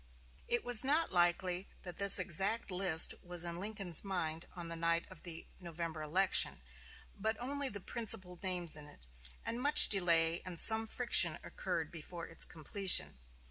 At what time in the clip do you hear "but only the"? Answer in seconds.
7.19-7.79